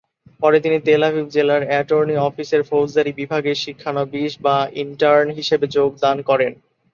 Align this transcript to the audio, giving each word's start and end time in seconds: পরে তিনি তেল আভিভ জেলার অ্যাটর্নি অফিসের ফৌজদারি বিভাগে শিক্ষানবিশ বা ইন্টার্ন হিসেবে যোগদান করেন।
পরে 0.41 0.57
তিনি 0.59 0.77
তেল 0.79 1.01
আভিভ 1.03 1.25
জেলার 1.29 1.63
অ্যাটর্নি 1.65 2.15
অফিসের 2.21 2.61
ফৌজদারি 2.69 3.11
বিভাগে 3.13 3.51
শিক্ষানবিশ 3.63 4.31
বা 4.41 4.55
ইন্টার্ন 4.83 5.27
হিসেবে 5.37 5.65
যোগদান 5.75 6.17
করেন। 6.29 6.51